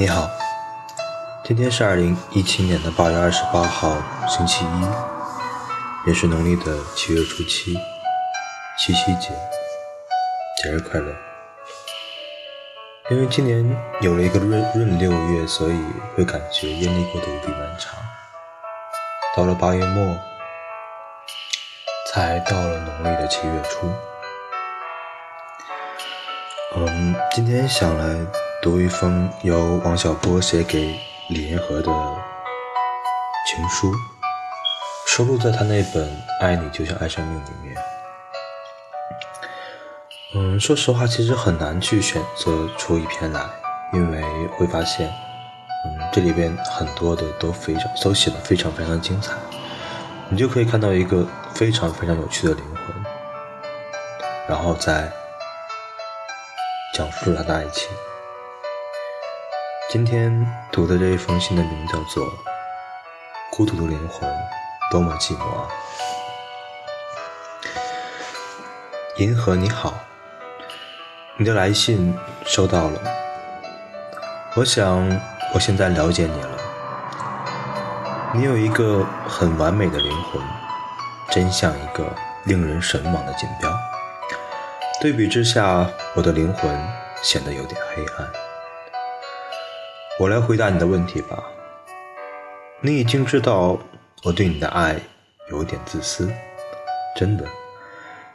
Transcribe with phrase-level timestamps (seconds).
[0.00, 0.30] 你好，
[1.44, 7.78] 今天是二零一七年的八月二十八号，星期一，也是农历的七月初七，
[8.78, 9.28] 七夕节，
[10.62, 11.14] 节日快乐！
[13.10, 15.78] 因为今年有了一个闰闰六月，所以
[16.16, 17.94] 会感觉阴历过得无比漫长。
[19.36, 20.16] 到了八月末，
[22.10, 23.86] 才到了农历的七月初。
[26.76, 28.16] 嗯，今天想来
[28.62, 30.94] 读一封由王小波写给
[31.30, 31.90] 李银河的
[33.46, 33.90] 情书，
[35.06, 36.06] 收录在他那本
[36.40, 37.74] 《爱你就像爱生命》里面。
[40.34, 43.40] 嗯，说实话，其实很难去选择出一篇来，
[43.94, 45.08] 因为会发现，
[45.86, 49.32] 嗯，这里边很多的都非常都写的非常非常精彩，
[50.28, 52.94] 你就可以看到一个非常非常有趣的灵魂，
[54.46, 55.10] 然后再。
[56.92, 57.88] 讲述他的爱情。
[59.92, 62.24] 今天读的这一封信的名字叫做
[63.50, 64.30] 《孤独的灵魂》，
[64.88, 65.66] 多么寂寞啊！
[69.16, 69.94] 银河你好，
[71.36, 73.00] 你的来信收到了。
[74.54, 75.20] 我想
[75.52, 76.56] 我现在了解你了。
[78.32, 80.40] 你有一个很完美的灵魂，
[81.32, 83.68] 真像一个令人神往的锦标。
[85.00, 86.88] 对比之下，我的灵魂
[87.24, 88.49] 显得有点黑暗。
[90.20, 91.42] 我来回答你的问题吧。
[92.82, 93.78] 你已经知道
[94.22, 95.00] 我对你的爱
[95.50, 96.30] 有点自私，
[97.16, 97.46] 真的。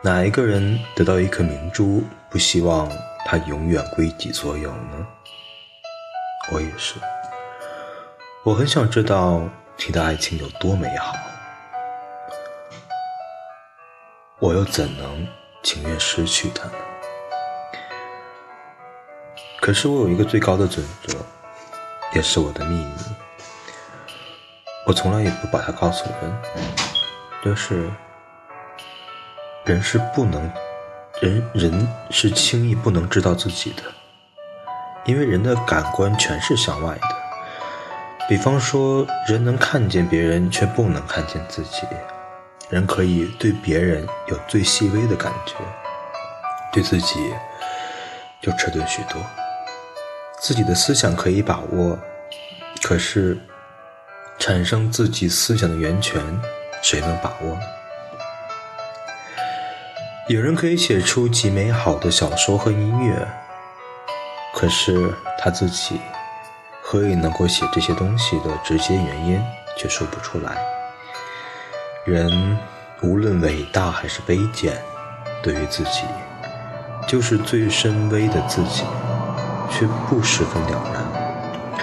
[0.00, 2.88] 哪一个人得到一颗明珠，不希望
[3.26, 5.06] 它永远归己所有呢？
[6.52, 7.00] 我也是。
[8.44, 9.42] 我很想知道
[9.84, 11.16] 你的爱情有多美好，
[14.38, 15.26] 我又怎能？
[15.64, 16.74] 情愿失去他呢？
[19.60, 21.18] 可是我有一个最高的准则，
[22.14, 22.94] 也是我的秘密，
[24.86, 26.42] 我从来也不把它告诉人。
[27.42, 27.90] 就是
[29.64, 30.50] 人是不能，
[31.20, 33.82] 人人是轻易不能知道自己的，
[35.04, 37.08] 因为人的感官全是向外的。
[38.28, 41.82] 比方说，人能看见别人，却不能看见自己。
[42.70, 45.54] 人可以对别人有最细微的感觉，
[46.72, 47.34] 对自己
[48.40, 49.20] 就迟钝许多。
[50.42, 51.96] 自己的思想可以把握，
[52.82, 53.38] 可是
[54.40, 56.20] 产生自己思想的源泉，
[56.82, 57.56] 谁能把握？
[60.28, 63.24] 有人可以写出极美好的小说和音乐，
[64.52, 66.00] 可是他自己
[66.82, 69.40] 何以能够写这些东西的直接原因，
[69.78, 70.56] 却说不出来。
[72.04, 72.58] 人
[73.00, 74.82] 无论伟大还是卑贱，
[75.40, 76.00] 对于自己
[77.06, 78.82] 就是最深微的自己，
[79.72, 81.82] 却不十分了然。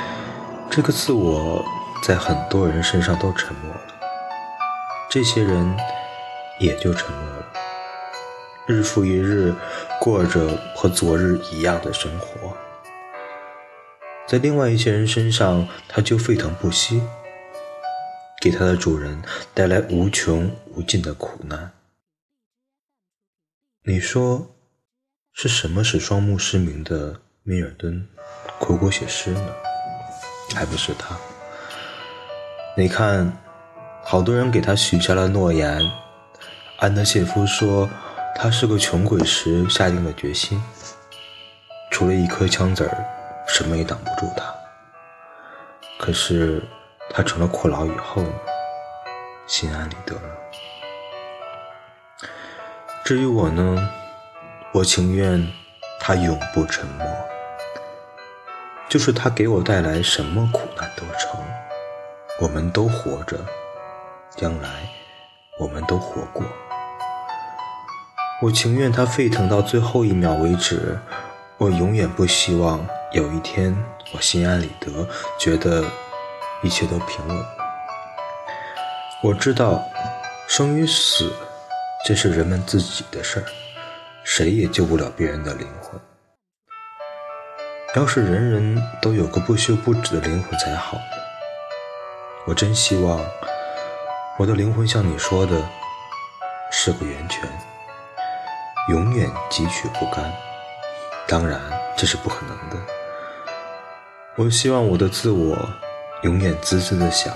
[0.69, 1.65] 这个自我
[2.03, 3.81] 在很多人身上都沉默了，
[5.09, 5.75] 这些人
[6.59, 7.45] 也就沉默了，
[8.67, 9.53] 日复一日
[9.99, 12.55] 过着和昨日一样的生活。
[14.27, 17.01] 在另外一些人身上，他就沸腾不息。
[18.41, 19.21] 给它的主人
[19.53, 21.73] 带来无穷无尽的苦难。
[23.83, 24.55] 你说
[25.33, 27.19] 是什么使双目失明的
[27.49, 28.07] 米尔顿
[28.59, 29.41] 苦苦写诗呢？
[30.53, 31.17] 还不是他。
[32.77, 33.35] 你看，
[34.03, 35.81] 好多人给他许下了诺言。
[36.77, 37.89] 安德谢夫说
[38.35, 40.61] 他是个穷鬼时下定了决心，
[41.89, 43.03] 除了一颗枪子儿，
[43.47, 44.53] 什么也挡不住他。
[45.97, 46.61] 可是。
[47.11, 48.29] 他成了阔佬以后呢，
[49.47, 50.21] 心安理得了。
[53.03, 53.89] 至于我呢，
[54.71, 55.43] 我情愿
[55.99, 57.07] 他永不沉默，
[58.89, 61.39] 就是他给我带来什么苦难都成。
[62.41, 63.37] 我们都活着，
[64.35, 64.69] 将来
[65.59, 66.43] 我们都活过。
[68.41, 70.97] 我情愿他沸腾到最后一秒为止，
[71.57, 73.75] 我永远不希望有一天
[74.13, 75.07] 我心安理得，
[75.37, 75.85] 觉得。
[76.61, 77.45] 一切都平稳。
[79.23, 79.81] 我知道，
[80.45, 81.31] 生与死，
[82.05, 83.45] 这是人们自己的事儿，
[84.25, 85.97] 谁也救不了别人的灵魂。
[87.95, 91.03] 要是人人都有个不休不止的灵魂才好呢。
[92.45, 93.19] 我真希望
[94.37, 95.61] 我的灵魂像你说的，
[96.71, 97.49] 是个源泉，
[98.89, 100.31] 永远汲取不干。
[101.27, 101.59] 当然，
[101.97, 102.77] 这是不可能的。
[104.35, 105.57] 我希望我的自我。
[106.23, 107.33] 永远滋滋的响，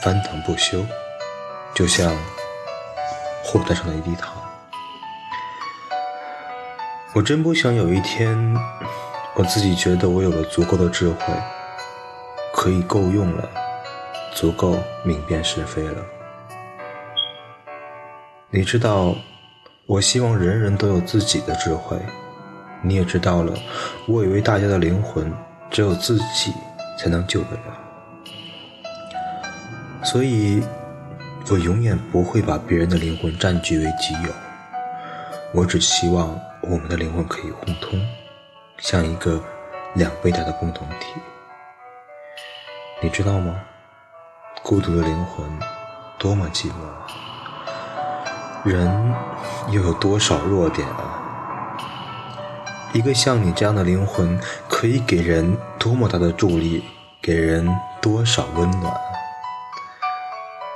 [0.00, 0.86] 翻腾不休，
[1.74, 2.16] 就像
[3.42, 4.32] 火炭上的一滴糖。
[7.16, 8.36] 我真不想有一天，
[9.36, 11.32] 我自己觉得我有了足够的智慧，
[12.52, 13.48] 可以够用了，
[14.34, 15.96] 足够明辨是非了。
[18.50, 19.14] 你知道，
[19.86, 21.98] 我希望人人都有自己的智慧。
[22.82, 23.54] 你也知道了，
[24.06, 25.32] 我以为大家的灵魂
[25.70, 26.52] 只有自己
[26.98, 27.78] 才能救得了，
[30.04, 30.62] 所以，
[31.48, 34.30] 我永远不会把别人的灵魂占据为己有。
[35.54, 38.04] 我只希望我们的灵魂可以互通，
[38.78, 39.40] 像一个
[39.94, 41.14] 两倍大的共同体。
[43.00, 43.54] 你知道吗？
[44.64, 45.46] 孤独的灵魂
[46.18, 47.06] 多么寂寞啊！
[48.64, 49.14] 人
[49.70, 51.22] 又有多少弱点啊？
[52.92, 54.36] 一个像你这样的灵魂，
[54.68, 56.84] 可以给人多么大的助力，
[57.22, 57.68] 给人
[58.02, 58.92] 多少温暖？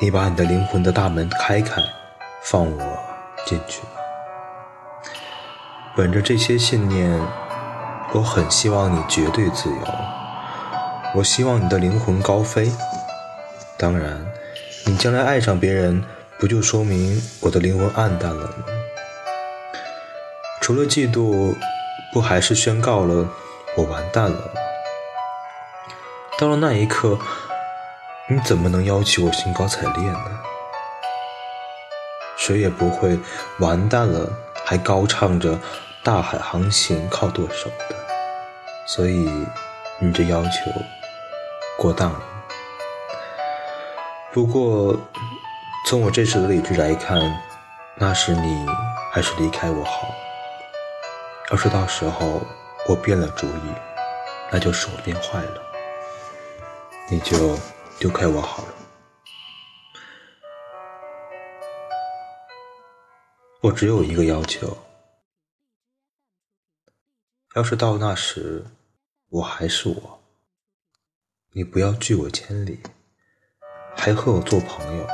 [0.01, 1.83] 你把你的灵魂的大门开开，
[2.43, 2.99] 放我
[3.45, 4.00] 进去吧。
[5.97, 7.21] 本着这些信念，
[8.13, 9.77] 我很希望你绝对自由。
[11.17, 12.71] 我希望你的灵魂高飞。
[13.77, 14.25] 当然，
[14.87, 16.05] 你将来爱上别人，
[16.39, 18.65] 不就说明我的灵魂暗淡了吗？
[20.61, 21.57] 除了嫉妒，
[22.13, 23.29] 不还是宣告了
[23.77, 24.53] 我完蛋了吗？
[26.39, 27.19] 到了那一刻，
[28.29, 30.39] 你怎么能要求我兴高采烈呢？
[32.37, 33.19] 谁也不会
[33.59, 34.31] 完蛋了。
[34.71, 35.59] 还高唱着
[36.05, 37.97] “大海航行靠舵手”的，
[38.87, 39.29] 所以
[39.99, 40.51] 你这要求
[41.77, 42.23] 过当了。
[44.33, 44.97] 不过，
[45.89, 47.21] 从我这次的理智来看，
[47.97, 48.65] 那时你
[49.11, 50.07] 还是离开我好。
[51.51, 52.41] 要是到时候
[52.87, 53.75] 我变了主意，
[54.53, 55.63] 那就是我变坏了，
[57.09, 57.59] 你就
[57.99, 58.69] 丢开我好了。
[63.63, 64.75] 我只有一个要求：
[67.55, 68.65] 要是到那时
[69.29, 70.23] 我还是我，
[71.53, 72.81] 你不要拒我千里，
[73.95, 75.07] 还和我做朋友，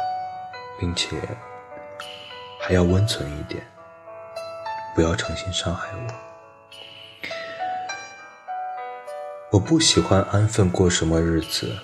[0.78, 1.20] 并且
[2.60, 3.66] 还要温存一点，
[4.94, 6.14] 不要诚心伤害我。
[9.50, 11.76] 我不喜欢安分过什么日子，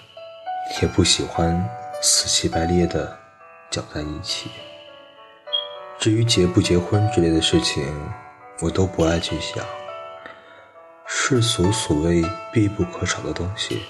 [0.81, 1.69] 也不喜欢
[2.01, 3.19] 死乞白咧的
[3.69, 4.49] 搅在一起。
[6.03, 7.87] 至于结不结婚之类的事情，
[8.59, 9.65] 我都不爱去想。
[11.07, 13.81] 世俗所谓必不可少的东西，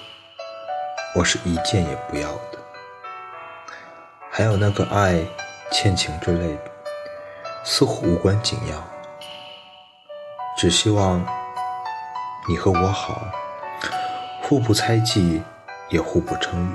[1.15, 2.59] 我是一件也不要的。
[4.31, 5.25] 还有那个爱、
[5.71, 6.71] 欠情之类的，
[7.65, 8.77] 似乎无关紧要。
[10.55, 11.25] 只希望
[12.47, 13.23] 你和我好，
[14.43, 15.43] 互不猜忌，
[15.89, 16.75] 也互不称誉，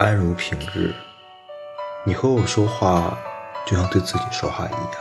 [0.00, 0.92] 安如平日。
[2.02, 3.16] 你和我说话。
[3.70, 4.92] 就像对自己说话一样，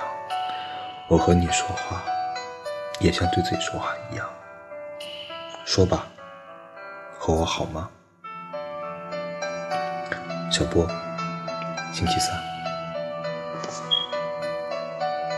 [1.08, 2.04] 我和你说话，
[3.00, 4.30] 也像对自己说话一样。
[5.66, 6.06] 说吧，
[7.18, 7.90] 和我好吗？
[10.52, 10.88] 小波，
[11.92, 12.49] 星期三。